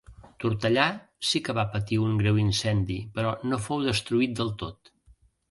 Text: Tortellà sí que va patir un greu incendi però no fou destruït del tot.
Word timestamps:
Tortellà 0.43 0.85
sí 1.31 1.41
que 1.47 1.55
va 1.57 1.65
patir 1.75 1.99
un 2.05 2.15
greu 2.21 2.41
incendi 2.45 2.97
però 3.19 3.35
no 3.53 3.61
fou 3.67 3.87
destruït 3.91 4.35
del 4.43 4.53
tot. 4.65 4.93